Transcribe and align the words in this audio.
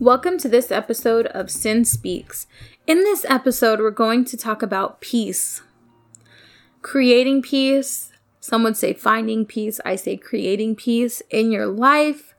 Welcome 0.00 0.38
to 0.38 0.48
this 0.48 0.70
episode 0.70 1.26
of 1.26 1.50
Sin 1.50 1.84
Speaks. 1.84 2.46
In 2.86 2.98
this 2.98 3.26
episode, 3.28 3.80
we're 3.80 3.90
going 3.90 4.24
to 4.26 4.36
talk 4.36 4.62
about 4.62 5.00
peace. 5.00 5.62
Creating 6.82 7.42
peace, 7.42 8.12
some 8.38 8.62
would 8.62 8.76
say 8.76 8.92
finding 8.92 9.44
peace, 9.44 9.80
I 9.84 9.96
say 9.96 10.16
creating 10.16 10.76
peace 10.76 11.20
in 11.30 11.50
your 11.50 11.66
life 11.66 12.32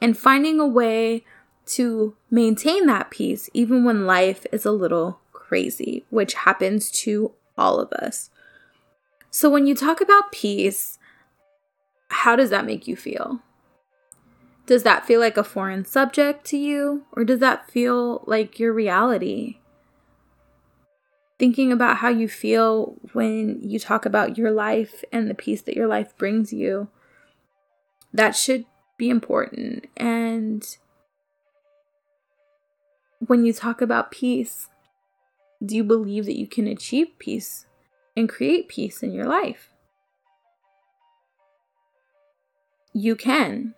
and 0.00 0.16
finding 0.16 0.60
a 0.60 0.66
way 0.68 1.24
to 1.66 2.14
maintain 2.30 2.86
that 2.86 3.10
peace 3.10 3.50
even 3.52 3.82
when 3.82 4.06
life 4.06 4.46
is 4.52 4.64
a 4.64 4.70
little 4.70 5.18
crazy, 5.32 6.04
which 6.10 6.34
happens 6.34 6.92
to 6.92 7.32
all 7.58 7.80
of 7.80 7.92
us. 7.92 8.30
So, 9.32 9.50
when 9.50 9.66
you 9.66 9.74
talk 9.74 10.00
about 10.00 10.30
peace, 10.30 11.00
how 12.06 12.36
does 12.36 12.50
that 12.50 12.66
make 12.66 12.86
you 12.86 12.94
feel? 12.94 13.40
Does 14.66 14.82
that 14.84 15.06
feel 15.06 15.20
like 15.20 15.36
a 15.36 15.44
foreign 15.44 15.84
subject 15.84 16.44
to 16.46 16.56
you? 16.56 17.04
Or 17.12 17.24
does 17.24 17.40
that 17.40 17.70
feel 17.70 18.22
like 18.26 18.58
your 18.58 18.72
reality? 18.72 19.58
Thinking 21.38 21.72
about 21.72 21.98
how 21.98 22.08
you 22.08 22.28
feel 22.28 22.96
when 23.12 23.60
you 23.62 23.78
talk 23.78 24.04
about 24.04 24.36
your 24.38 24.50
life 24.50 25.02
and 25.10 25.28
the 25.28 25.34
peace 25.34 25.62
that 25.62 25.74
your 25.74 25.86
life 25.86 26.16
brings 26.16 26.52
you, 26.52 26.88
that 28.12 28.36
should 28.36 28.64
be 28.96 29.08
important. 29.08 29.86
And 29.96 30.64
when 33.26 33.44
you 33.44 33.52
talk 33.52 33.80
about 33.80 34.10
peace, 34.10 34.68
do 35.64 35.76
you 35.76 35.84
believe 35.84 36.26
that 36.26 36.38
you 36.38 36.46
can 36.46 36.66
achieve 36.66 37.18
peace 37.18 37.66
and 38.16 38.28
create 38.28 38.68
peace 38.68 39.02
in 39.02 39.12
your 39.12 39.26
life? 39.26 39.70
You 42.92 43.16
can. 43.16 43.74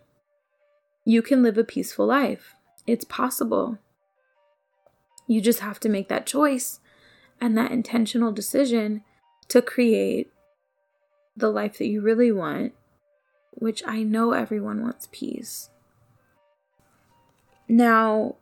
You 1.05 1.23
can 1.23 1.43
live 1.43 1.59
a 1.59 1.65
peaceful 1.65 2.07
life. 2.07 2.55
It's 2.87 3.05
possible. 3.05 3.79
You 5.27 5.41
just 5.41 5.61
have 5.61 5.81
to 5.81 5.89
make 5.89 6.09
that 6.09 6.27
choice 6.27 6.81
and 7.41 7.57
that 7.57 7.73
intentional 7.73 8.33
decision 8.33 9.03
to 9.49 9.63
create 9.63 10.31
the 11.37 11.51
life 11.51 11.79
that 11.79 11.87
you 11.87 12.01
really 12.01 12.31
want, 12.31 12.73
which 13.51 13.83
I 13.87 14.03
know 14.03 14.33
everyone 14.33 14.83
wants 14.83 15.09
peace. 15.11 15.71
Now, 17.69 18.37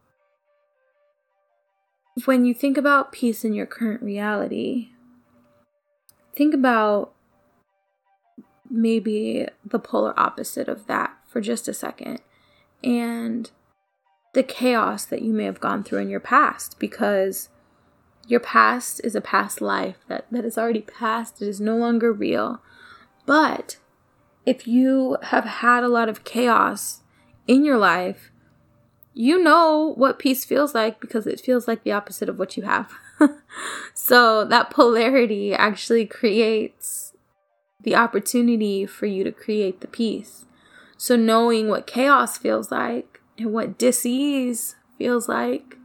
when 2.24 2.44
you 2.44 2.52
think 2.52 2.76
about 2.76 3.12
peace 3.12 3.44
in 3.44 3.54
your 3.54 3.66
current 3.66 4.02
reality, 4.02 4.90
think 6.34 6.52
about 6.52 7.14
maybe 8.68 9.46
the 9.64 9.78
polar 9.78 10.18
opposite 10.18 10.68
of 10.68 10.86
that 10.86 11.16
for 11.26 11.40
just 11.40 11.68
a 11.68 11.74
second 11.74 12.20
and 12.82 13.50
the 14.32 14.42
chaos 14.42 15.04
that 15.04 15.22
you 15.22 15.32
may 15.32 15.44
have 15.44 15.60
gone 15.60 15.82
through 15.82 15.98
in 15.98 16.08
your 16.08 16.20
past 16.20 16.78
because 16.78 17.48
your 18.26 18.40
past 18.40 19.00
is 19.02 19.14
a 19.14 19.20
past 19.20 19.60
life 19.60 19.96
that, 20.08 20.26
that 20.30 20.44
is 20.44 20.56
already 20.56 20.82
past, 20.82 21.42
it 21.42 21.48
is 21.48 21.60
no 21.60 21.76
longer 21.76 22.12
real. 22.12 22.62
But 23.26 23.78
if 24.46 24.66
you 24.66 25.16
have 25.24 25.44
had 25.44 25.82
a 25.82 25.88
lot 25.88 26.08
of 26.08 26.24
chaos 26.24 27.00
in 27.46 27.64
your 27.64 27.78
life, 27.78 28.30
you 29.12 29.42
know 29.42 29.92
what 29.96 30.18
peace 30.18 30.44
feels 30.44 30.74
like 30.74 31.00
because 31.00 31.26
it 31.26 31.40
feels 31.40 31.66
like 31.66 31.82
the 31.82 31.92
opposite 31.92 32.28
of 32.28 32.38
what 32.38 32.56
you 32.56 32.62
have. 32.62 32.92
so 33.94 34.44
that 34.44 34.70
polarity 34.70 35.52
actually 35.52 36.06
creates 36.06 37.12
the 37.82 37.96
opportunity 37.96 38.86
for 38.86 39.06
you 39.06 39.24
to 39.24 39.32
create 39.32 39.80
the 39.80 39.88
peace. 39.88 40.44
So, 41.00 41.16
knowing 41.16 41.68
what 41.68 41.86
chaos 41.86 42.36
feels 42.36 42.70
like 42.70 43.22
and 43.38 43.54
what 43.54 43.78
disease 43.78 44.76
feels 44.98 45.30
like, 45.30 45.78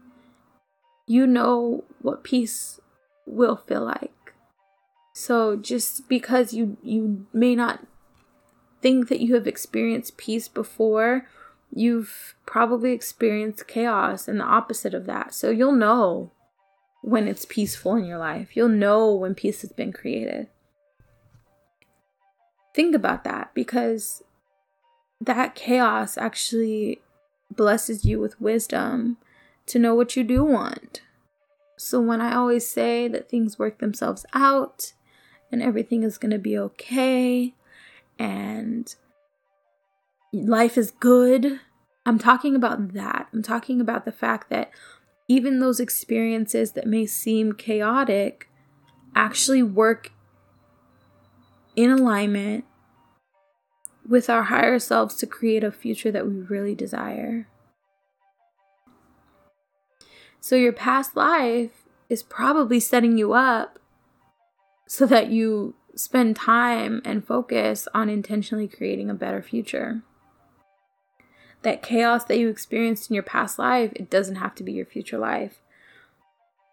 you 1.07 1.25
know 1.25 1.85
what 2.01 2.25
peace 2.25 2.81
will 3.25 3.55
feel 3.55 3.85
like. 3.85 4.33
So, 5.13 5.55
just 5.55 6.09
because 6.09 6.53
you, 6.53 6.75
you 6.83 7.27
may 7.31 7.55
not 7.55 7.87
think 8.81 9.07
that 9.07 9.21
you 9.21 9.35
have 9.35 9.47
experienced 9.47 10.17
peace 10.17 10.49
before, 10.49 11.29
you've 11.73 12.35
probably 12.45 12.91
experienced 12.91 13.69
chaos 13.69 14.27
and 14.27 14.41
the 14.41 14.43
opposite 14.43 14.93
of 14.93 15.05
that. 15.05 15.33
So, 15.33 15.49
you'll 15.49 15.71
know 15.71 16.33
when 17.01 17.29
it's 17.29 17.45
peaceful 17.45 17.95
in 17.95 18.03
your 18.03 18.17
life, 18.17 18.57
you'll 18.57 18.67
know 18.67 19.15
when 19.15 19.33
peace 19.33 19.61
has 19.61 19.71
been 19.71 19.93
created. 19.93 20.49
Think 22.73 22.93
about 22.93 23.23
that 23.23 23.53
because 23.53 24.21
that 25.21 25.55
chaos 25.55 26.17
actually 26.17 27.01
blesses 27.53 28.05
you 28.05 28.19
with 28.19 28.39
wisdom 28.41 29.17
to 29.67 29.79
know 29.79 29.95
what 29.95 30.15
you 30.15 30.23
do 30.23 30.43
want. 30.43 31.01
So 31.77 31.99
when 32.01 32.21
I 32.21 32.35
always 32.35 32.67
say 32.67 33.07
that 33.07 33.29
things 33.29 33.59
work 33.59 33.79
themselves 33.79 34.25
out 34.33 34.93
and 35.51 35.61
everything 35.61 36.03
is 36.03 36.17
going 36.17 36.31
to 36.31 36.37
be 36.37 36.57
okay 36.57 37.53
and 38.17 38.93
life 40.31 40.77
is 40.77 40.91
good, 40.91 41.59
I'm 42.05 42.19
talking 42.19 42.55
about 42.55 42.93
that. 42.93 43.27
I'm 43.33 43.41
talking 43.43 43.81
about 43.81 44.05
the 44.05 44.11
fact 44.11 44.49
that 44.49 44.71
even 45.27 45.59
those 45.59 45.79
experiences 45.79 46.73
that 46.73 46.87
may 46.87 47.05
seem 47.05 47.53
chaotic 47.53 48.49
actually 49.15 49.63
work 49.63 50.11
in 51.75 51.89
alignment 51.89 52.65
with 54.07 54.29
our 54.29 54.43
higher 54.43 54.79
selves 54.79 55.15
to 55.15 55.27
create 55.27 55.63
a 55.63 55.71
future 55.71 56.11
that 56.11 56.27
we 56.27 56.35
really 56.35 56.75
desire. 56.75 57.47
So, 60.39 60.55
your 60.55 60.73
past 60.73 61.15
life 61.15 61.85
is 62.07 62.21
probably 62.21 62.79
setting 62.79 63.17
you 63.17 63.33
up 63.33 63.79
so 64.87 65.05
that 65.07 65.31
you 65.31 65.73
spend 65.95 66.35
time 66.35 67.01
and 67.03 67.25
focus 67.25 67.87
on 67.93 68.09
intentionally 68.09 68.67
creating 68.67 69.09
a 69.09 69.15
better 69.15 69.41
future. 69.41 70.03
That 71.63 71.81
chaos 71.81 72.25
that 72.25 72.37
you 72.37 72.47
experienced 72.49 73.09
in 73.09 73.15
your 73.15 73.23
past 73.23 73.57
life, 73.57 73.91
it 73.95 74.09
doesn't 74.09 74.35
have 74.35 74.53
to 74.55 74.63
be 74.63 74.73
your 74.73 74.85
future 74.85 75.17
life. 75.17 75.61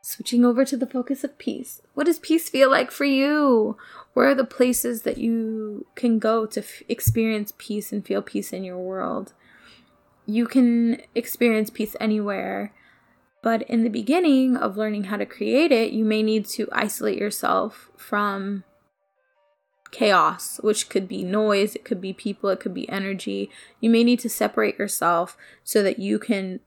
Switching 0.02 0.44
over 0.44 0.64
to 0.64 0.76
the 0.76 0.86
focus 0.86 1.24
of 1.24 1.38
peace. 1.38 1.80
What 1.94 2.04
does 2.04 2.18
peace 2.18 2.50
feel 2.50 2.70
like 2.70 2.90
for 2.90 3.04
you? 3.04 3.78
Where 4.14 4.28
are 4.28 4.34
the 4.34 4.44
places 4.44 5.02
that 5.02 5.18
you 5.18 5.86
can 5.94 6.18
go 6.18 6.44
to 6.46 6.60
f- 6.60 6.82
experience 6.88 7.52
peace 7.56 7.92
and 7.92 8.04
feel 8.04 8.22
peace 8.22 8.52
in 8.52 8.62
your 8.64 8.78
world? 8.78 9.32
You 10.26 10.46
can 10.46 11.00
experience 11.14 11.70
peace 11.70 11.96
anywhere, 11.98 12.72
but 13.42 13.62
in 13.62 13.82
the 13.82 13.90
beginning 13.90 14.56
of 14.56 14.76
learning 14.76 15.04
how 15.04 15.16
to 15.16 15.26
create 15.26 15.72
it, 15.72 15.92
you 15.92 16.04
may 16.04 16.22
need 16.22 16.46
to 16.46 16.68
isolate 16.72 17.18
yourself 17.18 17.90
from 17.96 18.64
chaos, 19.90 20.58
which 20.62 20.88
could 20.88 21.08
be 21.08 21.22
noise, 21.22 21.74
it 21.74 21.84
could 21.84 22.00
be 22.00 22.12
people, 22.12 22.50
it 22.50 22.60
could 22.60 22.74
be 22.74 22.88
energy. 22.88 23.50
You 23.80 23.90
may 23.90 24.04
need 24.04 24.18
to 24.20 24.28
separate 24.28 24.78
yourself 24.78 25.36
so 25.64 25.82
that 25.82 25.98
you 25.98 26.18
can 26.18 26.60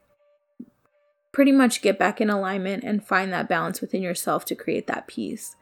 pretty 1.31 1.51
much 1.51 1.81
get 1.81 1.99
back 1.99 2.21
in 2.21 2.29
alignment 2.29 2.83
and 2.83 3.05
find 3.05 3.33
that 3.33 3.49
balance 3.49 3.81
within 3.81 4.01
yourself 4.01 4.45
to 4.45 4.55
create 4.55 4.87
that 4.87 5.07
peace. 5.07 5.57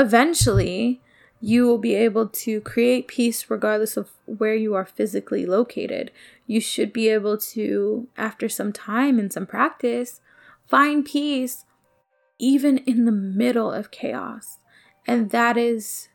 Eventually, 0.00 1.02
you 1.42 1.66
will 1.66 1.76
be 1.76 1.94
able 1.94 2.26
to 2.26 2.62
create 2.62 3.06
peace 3.06 3.50
regardless 3.50 3.98
of 3.98 4.08
where 4.24 4.54
you 4.54 4.74
are 4.74 4.86
physically 4.86 5.44
located. 5.44 6.10
You 6.46 6.58
should 6.58 6.90
be 6.90 7.10
able 7.10 7.36
to, 7.52 8.08
after 8.16 8.48
some 8.48 8.72
time 8.72 9.18
and 9.18 9.30
some 9.30 9.44
practice, 9.44 10.22
find 10.66 11.04
peace 11.04 11.66
even 12.38 12.78
in 12.78 13.04
the 13.04 13.12
middle 13.12 13.70
of 13.70 13.90
chaos. 13.90 14.56
And 15.06 15.28
that 15.30 15.58
is 15.58 16.08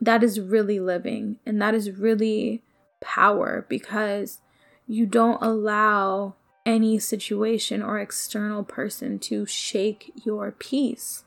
that 0.00 0.22
is 0.22 0.38
really 0.38 0.78
living 0.78 1.38
and 1.44 1.60
that 1.60 1.74
is 1.74 1.90
really 1.90 2.62
power 3.00 3.66
because 3.68 4.38
you 4.86 5.06
don't 5.06 5.42
allow 5.42 6.36
any 6.64 7.00
situation 7.00 7.82
or 7.82 7.98
external 7.98 8.62
person 8.62 9.18
to 9.18 9.44
shake 9.44 10.12
your 10.24 10.52
peace. 10.52 11.24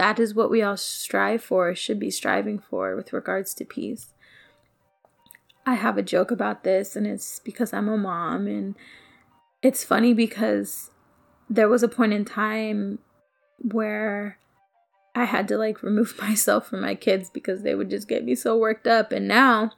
That 0.00 0.18
is 0.18 0.34
what 0.34 0.48
we 0.48 0.62
all 0.62 0.78
strive 0.78 1.44
for, 1.44 1.74
should 1.74 2.00
be 2.00 2.10
striving 2.10 2.58
for 2.58 2.96
with 2.96 3.12
regards 3.12 3.52
to 3.52 3.66
peace. 3.66 4.14
I 5.66 5.74
have 5.74 5.98
a 5.98 6.02
joke 6.02 6.30
about 6.30 6.64
this, 6.64 6.96
and 6.96 7.06
it's 7.06 7.38
because 7.40 7.74
I'm 7.74 7.86
a 7.86 7.98
mom, 7.98 8.46
and 8.46 8.76
it's 9.60 9.84
funny 9.84 10.14
because 10.14 10.90
there 11.50 11.68
was 11.68 11.82
a 11.82 11.88
point 11.88 12.14
in 12.14 12.24
time 12.24 13.00
where 13.58 14.38
I 15.14 15.24
had 15.24 15.46
to 15.48 15.58
like 15.58 15.82
remove 15.82 16.18
myself 16.18 16.68
from 16.68 16.80
my 16.80 16.94
kids 16.94 17.28
because 17.28 17.60
they 17.60 17.74
would 17.74 17.90
just 17.90 18.08
get 18.08 18.24
me 18.24 18.34
so 18.34 18.56
worked 18.56 18.86
up, 18.86 19.12
and 19.12 19.28
now 19.28 19.72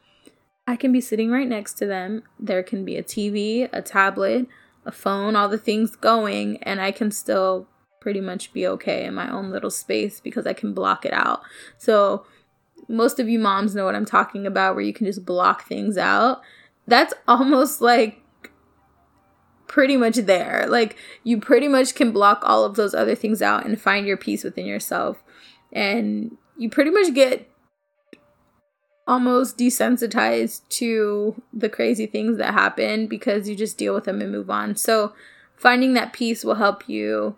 I 0.68 0.76
can 0.76 0.92
be 0.92 1.00
sitting 1.00 1.32
right 1.32 1.48
next 1.48 1.74
to 1.78 1.86
them. 1.86 2.22
There 2.38 2.62
can 2.62 2.84
be 2.84 2.96
a 2.96 3.02
TV, 3.02 3.68
a 3.72 3.82
tablet, 3.82 4.46
a 4.86 4.92
phone, 4.92 5.34
all 5.34 5.48
the 5.48 5.58
things 5.58 5.96
going, 5.96 6.62
and 6.62 6.80
I 6.80 6.92
can 6.92 7.10
still 7.10 7.66
pretty 8.02 8.20
much 8.20 8.52
be 8.52 8.66
okay 8.66 9.04
in 9.04 9.14
my 9.14 9.30
own 9.30 9.52
little 9.52 9.70
space 9.70 10.18
because 10.18 10.44
I 10.44 10.52
can 10.52 10.74
block 10.74 11.06
it 11.06 11.12
out. 11.12 11.42
So, 11.78 12.26
most 12.88 13.20
of 13.20 13.28
you 13.28 13.38
moms 13.38 13.76
know 13.76 13.84
what 13.84 13.94
I'm 13.94 14.04
talking 14.04 14.44
about, 14.44 14.74
where 14.74 14.84
you 14.84 14.92
can 14.92 15.06
just 15.06 15.24
block 15.24 15.68
things 15.68 15.96
out. 15.96 16.42
That's 16.88 17.14
almost 17.28 17.80
like 17.80 18.20
pretty 19.68 19.96
much 19.96 20.16
there. 20.16 20.66
Like 20.68 20.96
you 21.22 21.38
pretty 21.38 21.68
much 21.68 21.94
can 21.94 22.10
block 22.10 22.40
all 22.42 22.64
of 22.64 22.74
those 22.74 22.92
other 22.92 23.14
things 23.14 23.40
out 23.40 23.64
and 23.64 23.80
find 23.80 24.04
your 24.04 24.16
peace 24.16 24.42
within 24.42 24.66
yourself. 24.66 25.22
And 25.72 26.36
you 26.58 26.68
pretty 26.68 26.90
much 26.90 27.14
get 27.14 27.48
almost 29.06 29.56
desensitized 29.58 30.68
to 30.70 31.40
the 31.52 31.68
crazy 31.68 32.06
things 32.06 32.36
that 32.38 32.52
happen 32.52 33.06
because 33.06 33.48
you 33.48 33.54
just 33.54 33.78
deal 33.78 33.94
with 33.94 34.04
them 34.04 34.20
and 34.20 34.32
move 34.32 34.50
on. 34.50 34.74
So 34.74 35.14
finding 35.56 35.94
that 35.94 36.12
peace 36.12 36.44
will 36.44 36.56
help 36.56 36.88
you 36.88 37.36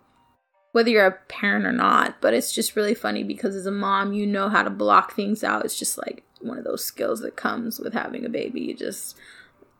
whether 0.75 0.89
you're 0.89 1.07
a 1.07 1.11
parent 1.29 1.65
or 1.65 1.71
not, 1.71 2.19
but 2.19 2.33
it's 2.33 2.51
just 2.51 2.75
really 2.75 2.93
funny 2.93 3.23
because 3.23 3.55
as 3.55 3.65
a 3.65 3.71
mom, 3.71 4.11
you 4.11 4.27
know 4.27 4.49
how 4.49 4.61
to 4.61 4.69
block 4.69 5.13
things 5.13 5.41
out. 5.41 5.63
It's 5.63 5.79
just 5.79 5.97
like 5.97 6.21
one 6.41 6.57
of 6.57 6.65
those 6.65 6.83
skills 6.83 7.21
that 7.21 7.37
comes 7.37 7.79
with 7.79 7.93
having 7.93 8.25
a 8.25 8.29
baby. 8.29 8.59
You 8.59 8.73
just 8.73 9.15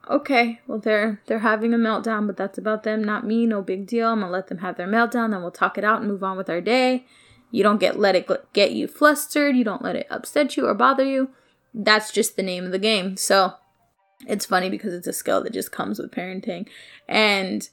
okay, 0.09 0.62
well 0.68 0.80
they're 0.80 1.19
they're 1.25 1.39
having 1.39 1.74
a 1.74 1.77
meltdown, 1.77 2.27
but 2.27 2.38
that's 2.38 2.57
about 2.57 2.83
them, 2.83 3.03
not 3.03 3.27
me. 3.27 3.45
No 3.45 3.62
big 3.62 3.88
deal. 3.88 4.07
I'm 4.07 4.21
gonna 4.21 4.31
let 4.31 4.47
them 4.47 4.59
have 4.59 4.77
their 4.77 4.88
meltdown, 4.88 5.31
then 5.31 5.42
we'll 5.42 5.51
talk 5.51 5.77
it 5.77 5.83
out 5.83 6.00
and 6.00 6.09
move 6.09 6.24
on 6.24 6.38
with 6.38 6.50
our 6.50 6.62
day. 6.62 7.06
You 7.51 7.62
don't 7.62 7.81
get 7.81 8.00
let 8.00 8.15
it 8.15 8.30
get 8.53 8.71
you 8.71 8.88
flustered. 8.88 9.57
You 9.57 9.65
don't 9.65 9.83
let 9.83 9.97
it 9.97 10.07
upset 10.09 10.56
you 10.56 10.65
or 10.65 10.74
bother 10.74 11.03
you. 11.03 11.31
That's 11.74 12.09
just 12.09 12.38
the 12.38 12.42
name 12.42 12.63
of 12.63 12.71
the 12.71 12.80
game. 12.80 13.18
So 13.18 13.56
it's 14.30 14.45
funny 14.45 14.69
because 14.69 14.94
it's 14.94 15.07
a 15.07 15.12
skill 15.12 15.44
that 15.44 15.51
just 15.51 15.74
comes 15.74 16.00
with 16.00 16.12
parenting, 16.12 16.69
and 17.06 17.68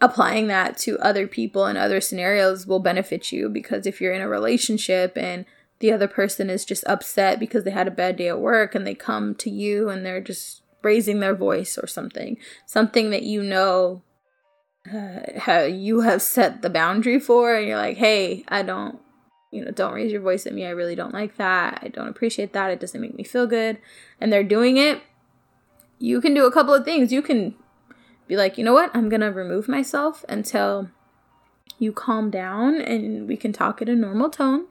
applying 0.00 0.46
that 0.46 0.78
to 0.78 0.98
other 0.98 1.26
people 1.26 1.66
and 1.66 1.76
other 1.76 2.00
scenarios 2.00 2.66
will 2.66 2.80
benefit 2.80 3.32
you 3.32 3.48
because 3.48 3.86
if 3.86 4.00
you're 4.00 4.14
in 4.14 4.22
a 4.22 4.28
relationship 4.28 5.16
and 5.16 5.44
the 5.80 5.92
other 5.92 6.08
person 6.08 6.50
is 6.50 6.64
just 6.64 6.84
upset 6.86 7.38
because 7.38 7.64
they 7.64 7.70
had 7.70 7.88
a 7.88 7.92
bad 7.92 8.16
day 8.16 8.28
at 8.28 8.40
work 8.40 8.74
and 8.74 8.86
they 8.86 8.94
come 8.94 9.34
to 9.34 9.50
you 9.50 9.88
and 9.88 10.04
they're 10.04 10.20
just 10.20 10.62
raising 10.82 11.20
their 11.20 11.34
voice 11.34 11.78
or 11.78 11.86
something, 11.86 12.36
something 12.66 13.10
that 13.10 13.22
you 13.22 13.42
know 13.42 14.02
uh, 14.92 15.62
you 15.70 16.00
have 16.00 16.22
set 16.22 16.62
the 16.62 16.70
boundary 16.70 17.20
for, 17.20 17.54
and 17.54 17.66
you're 17.66 17.76
like, 17.76 17.98
hey, 17.98 18.44
I 18.48 18.62
don't, 18.62 18.98
you 19.50 19.64
know, 19.64 19.70
don't 19.70 19.92
raise 19.92 20.12
your 20.12 20.22
voice 20.22 20.46
at 20.46 20.54
me. 20.54 20.64
I 20.64 20.70
really 20.70 20.94
don't 20.94 21.12
like 21.12 21.36
that. 21.36 21.80
I 21.82 21.88
don't 21.88 22.08
appreciate 22.08 22.52
that. 22.54 22.70
It 22.70 22.80
doesn't 22.80 23.00
make 23.00 23.14
me 23.14 23.24
feel 23.24 23.46
good. 23.46 23.78
And 24.20 24.32
they're 24.32 24.44
doing 24.44 24.76
it. 24.76 25.02
You 25.98 26.20
can 26.20 26.32
do 26.32 26.46
a 26.46 26.52
couple 26.52 26.72
of 26.72 26.84
things. 26.84 27.12
You 27.12 27.20
can 27.20 27.54
be 28.30 28.36
like, 28.36 28.56
you 28.56 28.62
know 28.62 28.72
what? 28.72 28.94
I'm 28.94 29.08
going 29.08 29.22
to 29.22 29.32
remove 29.32 29.66
myself 29.66 30.24
until 30.28 30.88
you 31.80 31.90
calm 31.90 32.30
down 32.30 32.80
and 32.80 33.26
we 33.26 33.36
can 33.36 33.52
talk 33.52 33.82
at 33.82 33.88
a 33.88 33.96
normal 33.96 34.30
tone. 34.30 34.66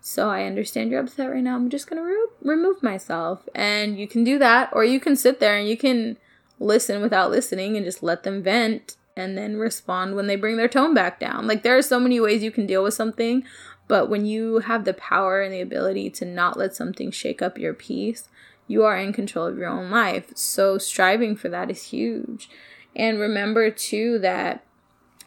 So 0.00 0.30
I 0.30 0.44
understand 0.44 0.92
you're 0.92 1.00
upset 1.00 1.30
right 1.30 1.42
now. 1.42 1.56
I'm 1.56 1.70
just 1.70 1.90
going 1.90 2.00
to 2.00 2.08
re- 2.08 2.54
remove 2.54 2.84
myself. 2.84 3.48
And 3.52 3.98
you 3.98 4.06
can 4.06 4.22
do 4.22 4.38
that, 4.38 4.70
or 4.72 4.84
you 4.84 5.00
can 5.00 5.16
sit 5.16 5.40
there 5.40 5.56
and 5.56 5.68
you 5.68 5.76
can 5.76 6.18
listen 6.60 7.02
without 7.02 7.32
listening 7.32 7.76
and 7.76 7.84
just 7.84 8.02
let 8.02 8.22
them 8.22 8.42
vent 8.42 8.96
and 9.16 9.36
then 9.36 9.56
respond 9.56 10.14
when 10.14 10.28
they 10.28 10.36
bring 10.36 10.56
their 10.56 10.68
tone 10.68 10.94
back 10.94 11.18
down. 11.18 11.48
Like, 11.48 11.64
there 11.64 11.76
are 11.76 11.82
so 11.82 11.98
many 11.98 12.20
ways 12.20 12.44
you 12.44 12.52
can 12.52 12.66
deal 12.66 12.84
with 12.84 12.94
something, 12.94 13.44
but 13.88 14.08
when 14.08 14.24
you 14.24 14.60
have 14.60 14.84
the 14.84 14.94
power 14.94 15.42
and 15.42 15.52
the 15.52 15.60
ability 15.60 16.10
to 16.10 16.24
not 16.24 16.56
let 16.56 16.76
something 16.76 17.10
shake 17.10 17.42
up 17.42 17.58
your 17.58 17.74
peace, 17.74 18.28
you 18.68 18.84
are 18.84 18.96
in 18.96 19.12
control 19.12 19.46
of 19.46 19.58
your 19.58 19.68
own 19.68 19.90
life. 19.90 20.30
So, 20.36 20.78
striving 20.78 21.34
for 21.34 21.48
that 21.48 21.70
is 21.70 21.88
huge. 21.88 22.48
And 22.96 23.18
remember, 23.18 23.70
too, 23.70 24.18
that 24.20 24.64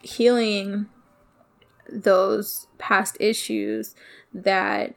healing 0.01 0.87
those 1.89 2.67
past 2.77 3.17
issues 3.19 3.95
that 4.33 4.95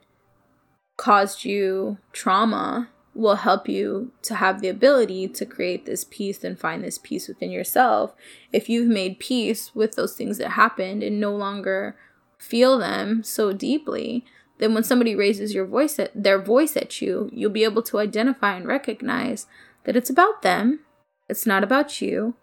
caused 0.97 1.45
you 1.45 1.97
trauma 2.11 2.89
will 3.13 3.35
help 3.35 3.67
you 3.67 4.11
to 4.21 4.35
have 4.35 4.61
the 4.61 4.69
ability 4.69 5.27
to 5.27 5.45
create 5.45 5.85
this 5.85 6.05
peace 6.05 6.43
and 6.43 6.57
find 6.57 6.83
this 6.83 6.97
peace 6.97 7.27
within 7.27 7.51
yourself. 7.51 8.13
If 8.53 8.69
you've 8.69 8.87
made 8.87 9.19
peace 9.19 9.75
with 9.75 9.95
those 9.95 10.15
things 10.15 10.37
that 10.37 10.51
happened 10.51 11.03
and 11.03 11.19
no 11.19 11.35
longer 11.35 11.97
feel 12.37 12.77
them 12.77 13.23
so 13.23 13.51
deeply, 13.51 14.25
then 14.59 14.73
when 14.73 14.83
somebody 14.83 15.15
raises 15.15 15.53
your 15.53 15.65
voice 15.65 15.99
at 15.99 16.11
their 16.15 16.39
voice 16.39 16.77
at 16.77 17.01
you, 17.01 17.29
you'll 17.33 17.49
be 17.49 17.63
able 17.63 17.81
to 17.83 17.99
identify 17.99 18.55
and 18.55 18.67
recognize 18.67 19.47
that 19.83 19.95
it's 19.95 20.09
about 20.09 20.41
them. 20.41 20.79
It's 21.27 21.45
not 21.45 21.63
about 21.63 22.01
you. 22.01 22.35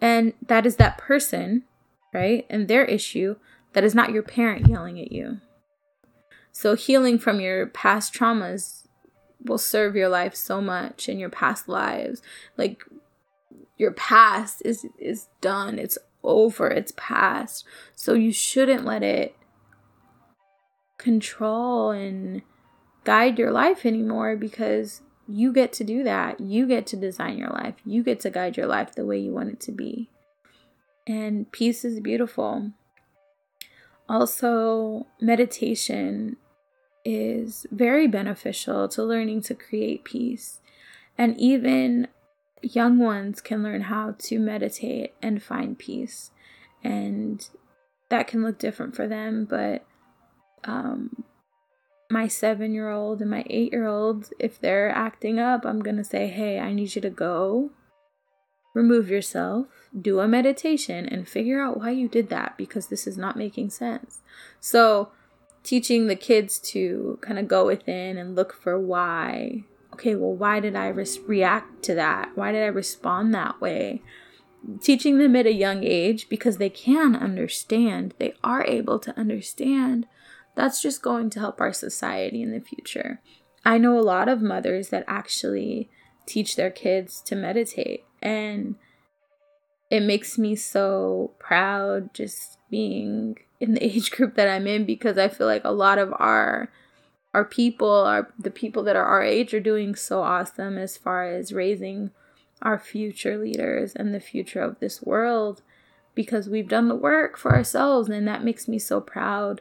And 0.00 0.34
that 0.46 0.66
is 0.66 0.76
that 0.76 0.98
person, 0.98 1.64
right? 2.12 2.46
And 2.50 2.68
their 2.68 2.84
issue. 2.84 3.36
That 3.72 3.84
is 3.84 3.94
not 3.94 4.12
your 4.12 4.22
parent 4.22 4.68
yelling 4.68 4.98
at 4.98 5.12
you. 5.12 5.40
So, 6.50 6.74
healing 6.74 7.18
from 7.18 7.40
your 7.40 7.66
past 7.66 8.14
traumas 8.14 8.86
will 9.44 9.58
serve 9.58 9.94
your 9.94 10.08
life 10.08 10.34
so 10.34 10.62
much 10.62 11.08
in 11.10 11.18
your 11.18 11.28
past 11.28 11.68
lives. 11.68 12.22
Like, 12.56 12.82
your 13.76 13.92
past 13.92 14.62
is 14.64 14.86
is 14.98 15.28
done. 15.40 15.78
It's 15.78 15.98
over. 16.22 16.68
It's 16.68 16.92
past. 16.96 17.64
So 17.94 18.14
you 18.14 18.32
shouldn't 18.32 18.84
let 18.84 19.02
it 19.02 19.36
control 20.98 21.90
and 21.90 22.42
guide 23.04 23.38
your 23.38 23.52
life 23.52 23.86
anymore 23.86 24.36
because 24.36 25.02
you 25.28 25.52
get 25.52 25.72
to 25.74 25.84
do 25.84 26.04
that. 26.04 26.40
You 26.40 26.66
get 26.66 26.86
to 26.88 26.96
design 26.96 27.38
your 27.38 27.50
life. 27.50 27.74
You 27.84 28.02
get 28.02 28.20
to 28.20 28.30
guide 28.30 28.56
your 28.56 28.66
life 28.66 28.94
the 28.94 29.04
way 29.04 29.18
you 29.18 29.32
want 29.32 29.50
it 29.50 29.60
to 29.60 29.72
be. 29.72 30.10
And 31.06 31.50
peace 31.52 31.84
is 31.84 32.00
beautiful. 32.00 32.72
Also, 34.08 35.06
meditation 35.20 36.36
is 37.04 37.66
very 37.70 38.06
beneficial 38.06 38.88
to 38.88 39.02
learning 39.02 39.42
to 39.42 39.54
create 39.54 40.04
peace. 40.04 40.60
And 41.18 41.38
even 41.38 42.08
young 42.62 42.98
ones 42.98 43.40
can 43.40 43.62
learn 43.62 43.82
how 43.82 44.14
to 44.18 44.38
meditate 44.38 45.14
and 45.22 45.42
find 45.42 45.78
peace. 45.78 46.30
And 46.82 47.48
that 48.08 48.26
can 48.26 48.42
look 48.42 48.58
different 48.58 48.94
for 48.94 49.08
them, 49.08 49.44
but 49.44 49.84
um, 50.64 51.24
my 52.10 52.28
seven 52.28 52.72
year 52.72 52.90
old 52.90 53.20
and 53.20 53.30
my 53.30 53.44
eight 53.48 53.72
year 53.72 53.86
old, 53.86 54.30
if 54.38 54.60
they're 54.60 54.90
acting 54.90 55.38
up, 55.38 55.64
I'm 55.64 55.80
going 55.80 55.96
to 55.96 56.04
say, 56.04 56.28
hey, 56.28 56.58
I 56.60 56.72
need 56.72 56.94
you 56.94 57.02
to 57.02 57.10
go, 57.10 57.70
remove 58.74 59.08
yourself, 59.08 59.66
do 59.98 60.20
a 60.20 60.28
meditation, 60.28 61.06
and 61.06 61.28
figure 61.28 61.60
out 61.60 61.78
why 61.78 61.90
you 61.90 62.08
did 62.08 62.28
that 62.28 62.56
because 62.56 62.86
this 62.86 63.06
is 63.06 63.16
not 63.16 63.36
making 63.36 63.70
sense. 63.70 64.20
So, 64.60 65.10
teaching 65.64 66.06
the 66.06 66.16
kids 66.16 66.60
to 66.60 67.18
kind 67.22 67.38
of 67.38 67.48
go 67.48 67.66
within 67.66 68.16
and 68.16 68.36
look 68.36 68.52
for 68.52 68.78
why. 68.78 69.64
Okay, 69.92 70.14
well, 70.14 70.32
why 70.32 70.60
did 70.60 70.76
I 70.76 70.88
re- 70.88 71.06
react 71.26 71.82
to 71.84 71.94
that? 71.94 72.36
Why 72.36 72.52
did 72.52 72.62
I 72.62 72.66
respond 72.66 73.34
that 73.34 73.60
way? 73.60 74.02
Teaching 74.80 75.18
them 75.18 75.34
at 75.34 75.46
a 75.46 75.52
young 75.52 75.82
age 75.82 76.28
because 76.28 76.58
they 76.58 76.70
can 76.70 77.16
understand, 77.16 78.14
they 78.18 78.34
are 78.44 78.64
able 78.64 78.98
to 79.00 79.18
understand. 79.18 80.06
That's 80.56 80.82
just 80.82 81.02
going 81.02 81.30
to 81.30 81.40
help 81.40 81.60
our 81.60 81.72
society 81.72 82.42
in 82.42 82.50
the 82.50 82.60
future. 82.60 83.20
I 83.64 83.78
know 83.78 83.98
a 83.98 84.00
lot 84.00 84.28
of 84.28 84.42
mothers 84.42 84.88
that 84.88 85.04
actually 85.06 85.88
teach 86.24 86.56
their 86.56 86.70
kids 86.70 87.20
to 87.26 87.36
meditate, 87.36 88.04
and 88.20 88.76
it 89.90 90.00
makes 90.00 90.36
me 90.38 90.56
so 90.56 91.32
proud 91.38 92.12
just 92.14 92.58
being 92.70 93.38
in 93.60 93.74
the 93.74 93.84
age 93.96 94.10
group 94.10 94.34
that 94.34 94.48
I'm 94.48 94.66
in 94.66 94.84
because 94.84 95.18
I 95.18 95.28
feel 95.28 95.46
like 95.46 95.64
a 95.64 95.70
lot 95.70 95.98
of 95.98 96.12
our 96.18 96.70
our 97.34 97.44
people 97.44 97.90
are 97.90 98.32
the 98.38 98.50
people 98.50 98.82
that 98.84 98.96
are 98.96 99.04
our 99.04 99.22
age 99.22 99.52
are 99.52 99.60
doing 99.60 99.94
so 99.94 100.22
awesome 100.22 100.78
as 100.78 100.96
far 100.96 101.24
as 101.24 101.52
raising 101.52 102.10
our 102.62 102.78
future 102.78 103.36
leaders 103.36 103.94
and 103.94 104.14
the 104.14 104.20
future 104.20 104.62
of 104.62 104.80
this 104.80 105.02
world 105.02 105.60
because 106.14 106.48
we've 106.48 106.68
done 106.68 106.88
the 106.88 106.94
work 106.94 107.36
for 107.36 107.54
ourselves 107.54 108.08
and 108.08 108.26
that 108.26 108.42
makes 108.42 108.66
me 108.66 108.78
so 108.78 109.02
proud 109.02 109.60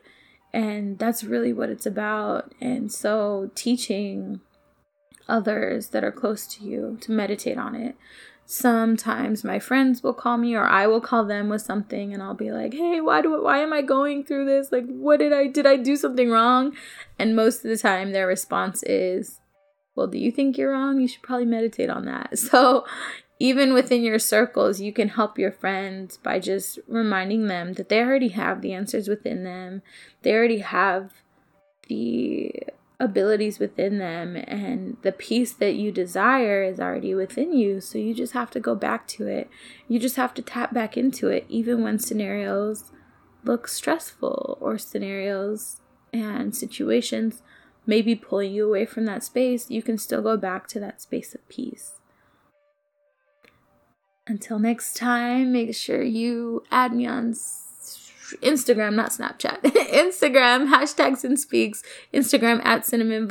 and 0.55 0.97
that's 0.97 1.23
really 1.23 1.51
what 1.51 1.69
it's 1.69 1.85
about 1.85 2.55
and 2.61 2.91
so 2.91 3.51
teaching 3.53 4.39
others 5.27 5.89
that 5.89 6.03
are 6.03 6.11
close 6.11 6.47
to 6.47 6.63
you 6.63 6.97
to 7.01 7.11
meditate 7.11 7.57
on 7.57 7.75
it 7.75 7.95
sometimes 8.45 9.43
my 9.43 9.59
friends 9.59 10.03
will 10.03 10.13
call 10.13 10.37
me 10.37 10.55
or 10.55 10.65
I 10.65 10.87
will 10.87 11.01
call 11.01 11.25
them 11.25 11.49
with 11.49 11.61
something 11.61 12.13
and 12.13 12.21
I'll 12.21 12.35
be 12.35 12.51
like, 12.51 12.73
"Hey, 12.73 13.01
why 13.01 13.21
do 13.21 13.43
why 13.43 13.59
am 13.59 13.73
I 13.73 13.81
going 13.81 14.23
through 14.23 14.45
this? 14.45 14.71
Like 14.71 14.85
what 14.85 15.17
did 15.17 15.33
I 15.33 15.47
did 15.47 15.65
I 15.65 15.77
do 15.77 15.95
something 15.95 16.29
wrong?" 16.29 16.75
And 17.17 17.35
most 17.35 17.65
of 17.65 17.71
the 17.71 17.77
time 17.77 18.11
their 18.11 18.27
response 18.27 18.83
is, 18.83 19.39
"Well, 19.95 20.07
do 20.07 20.19
you 20.19 20.31
think 20.31 20.57
you're 20.57 20.71
wrong? 20.71 20.99
You 20.99 21.07
should 21.07 21.23
probably 21.23 21.45
meditate 21.45 21.89
on 21.89 22.05
that." 22.05 22.37
So, 22.37 22.85
even 23.39 23.73
within 23.73 24.01
your 24.03 24.19
circles, 24.19 24.79
you 24.79 24.93
can 24.93 25.09
help 25.09 25.37
your 25.37 25.51
friends 25.51 26.17
by 26.17 26.39
just 26.39 26.79
reminding 26.87 27.47
them 27.47 27.73
that 27.73 27.89
they 27.89 27.99
already 27.99 28.29
have 28.29 28.61
the 28.61 28.73
answers 28.73 29.09
within 29.09 29.43
them. 29.43 29.81
They 30.21 30.33
already 30.33 30.59
have 30.59 31.11
the 31.87 32.53
abilities 32.99 33.59
within 33.59 33.97
them 33.97 34.35
and 34.35 34.95
the 35.01 35.11
peace 35.11 35.53
that 35.53 35.75
you 35.75 35.91
desire 35.91 36.63
is 36.63 36.79
already 36.79 37.13
within 37.13 37.51
you 37.51 37.81
so 37.81 37.97
you 37.97 38.13
just 38.13 38.31
have 38.31 38.49
to 38.49 38.59
go 38.59 38.73
back 38.73 39.05
to 39.05 39.27
it 39.27 39.49
you 39.89 39.99
just 39.99 40.15
have 40.15 40.33
to 40.33 40.41
tap 40.41 40.73
back 40.73 40.95
into 40.95 41.27
it 41.27 41.45
even 41.49 41.83
when 41.83 41.99
scenarios 41.99 42.91
look 43.43 43.67
stressful 43.67 44.57
or 44.61 44.77
scenarios 44.77 45.81
and 46.13 46.55
situations 46.55 47.41
maybe 47.85 48.15
pulling 48.15 48.53
you 48.53 48.65
away 48.65 48.85
from 48.85 49.03
that 49.03 49.23
space 49.23 49.69
you 49.69 49.81
can 49.81 49.97
still 49.97 50.21
go 50.21 50.37
back 50.37 50.65
to 50.65 50.79
that 50.79 51.01
space 51.01 51.35
of 51.35 51.47
peace 51.49 51.99
Until 54.27 54.57
next 54.57 54.95
time, 54.95 55.51
make 55.51 55.75
sure 55.75 56.01
you 56.01 56.63
add 56.71 56.93
me 56.93 57.05
on 57.05 57.35
Instagram, 58.41 58.95
not 58.95 59.11
Snapchat. 59.11 59.61
Instagram, 59.61 60.73
hashtag 60.73 61.17
Sin 61.17 61.37
Speaks, 61.37 61.83
Instagram 62.13 62.59
at 62.65 62.85
Cinnamon. 62.85 63.29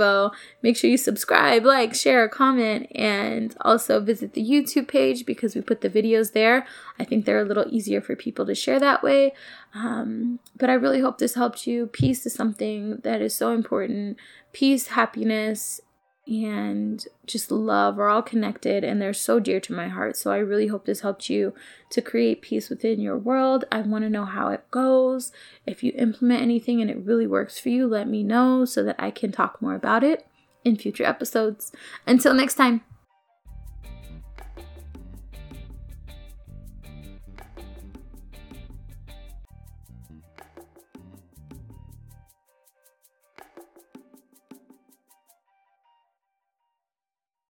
Make 0.62 0.76
sure 0.76 0.88
you 0.88 0.96
subscribe, 0.96 1.64
like, 1.64 1.94
share, 1.94 2.28
comment, 2.28 2.86
and 2.94 3.56
also 3.62 4.00
visit 4.00 4.34
the 4.34 4.44
YouTube 4.48 4.88
page 4.88 5.26
because 5.26 5.54
we 5.54 5.60
put 5.60 5.80
the 5.80 5.90
videos 5.90 6.32
there. 6.32 6.66
I 6.98 7.04
think 7.04 7.24
they're 7.24 7.42
a 7.42 7.44
little 7.44 7.66
easier 7.68 8.00
for 8.00 8.14
people 8.14 8.46
to 8.46 8.54
share 8.54 8.78
that 8.80 9.02
way. 9.02 9.32
Um, 9.74 10.38
but 10.56 10.70
I 10.70 10.74
really 10.74 11.00
hope 11.00 11.18
this 11.18 11.34
helped 11.34 11.66
you. 11.66 11.86
Peace 11.86 12.24
is 12.24 12.34
something 12.34 13.00
that 13.02 13.20
is 13.20 13.34
so 13.34 13.52
important. 13.52 14.18
Peace, 14.52 14.88
happiness, 14.88 15.80
and 16.26 17.06
just 17.26 17.50
love 17.50 17.98
are 17.98 18.08
all 18.08 18.22
connected 18.22 18.82
and 18.82 19.00
they're 19.00 19.12
so 19.12 19.38
dear 19.38 19.60
to 19.60 19.74
my 19.74 19.88
heart. 19.88 20.16
So 20.16 20.32
I 20.32 20.38
really 20.38 20.68
hope 20.68 20.86
this 20.86 21.00
helped 21.00 21.28
you 21.28 21.54
to 21.90 22.00
create 22.00 22.42
peace 22.42 22.70
within 22.70 23.00
your 23.00 23.18
world. 23.18 23.64
I 23.70 23.80
want 23.82 24.04
to 24.04 24.10
know 24.10 24.24
how 24.24 24.48
it 24.48 24.70
goes. 24.70 25.32
If 25.66 25.82
you 25.82 25.92
implement 25.96 26.42
anything 26.42 26.80
and 26.80 26.90
it 26.90 26.98
really 26.98 27.26
works 27.26 27.58
for 27.58 27.68
you, 27.68 27.86
let 27.86 28.08
me 28.08 28.22
know 28.22 28.64
so 28.64 28.82
that 28.84 28.96
I 28.98 29.10
can 29.10 29.32
talk 29.32 29.60
more 29.60 29.74
about 29.74 30.02
it 30.02 30.26
in 30.64 30.76
future 30.76 31.04
episodes. 31.04 31.72
Until 32.06 32.32
next 32.32 32.54
time. 32.54 32.82